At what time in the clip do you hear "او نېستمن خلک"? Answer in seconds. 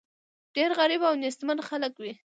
1.09-1.93